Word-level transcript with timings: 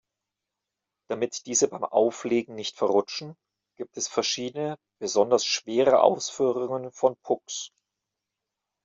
Damit 1.11 1.45
diese 1.45 1.67
beim 1.67 1.83
Auflegen 1.83 2.55
nicht 2.55 2.75
verrutschen, 2.75 3.35
gibt 3.77 3.97
es 3.97 4.07
verschiedene 4.07 4.79
besonders 4.99 5.45
schwere 5.45 6.01
Ausführungen 6.01 6.91
von 6.91 7.15
Pucks. 7.17 7.69